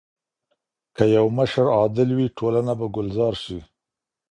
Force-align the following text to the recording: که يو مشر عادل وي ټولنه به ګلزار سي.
که 0.95 1.03
يو 1.15 1.27
مشر 1.37 1.65
عادل 1.77 2.09
وي 2.17 2.27
ټولنه 2.37 2.73
به 2.79 2.87
ګلزار 2.95 3.33
سي. 3.43 3.59